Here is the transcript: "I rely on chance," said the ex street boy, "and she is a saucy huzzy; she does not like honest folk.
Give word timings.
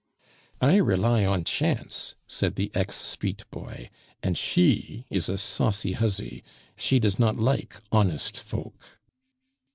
"I 0.61 0.77
rely 0.77 1.25
on 1.27 1.43
chance," 1.43 2.15
said 2.25 2.55
the 2.55 2.71
ex 2.73 2.95
street 2.95 3.43
boy, 3.51 3.91
"and 4.23 4.35
she 4.35 5.05
is 5.11 5.29
a 5.29 5.37
saucy 5.37 5.91
huzzy; 5.91 6.43
she 6.75 6.97
does 6.97 7.19
not 7.19 7.37
like 7.37 7.79
honest 7.91 8.35
folk. 8.39 8.97